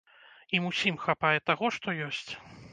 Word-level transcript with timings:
Ім 0.59 0.63
ўсім 0.71 0.97
хапае 1.05 1.37
таго, 1.53 1.65
што 1.79 1.97
ёсць. 2.11 2.31